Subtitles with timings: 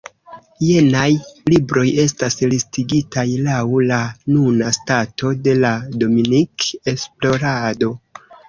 [0.67, 1.03] Jenaj
[1.53, 4.01] libroj estas listigitaj lau la
[4.37, 7.97] nuna stato de la Dominik-esplorado.